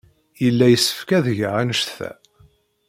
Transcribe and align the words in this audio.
Yella 0.43 0.65
yessefk 0.69 1.09
ad 1.17 1.27
geɣ 1.37 1.53
anect-a. 1.61 2.11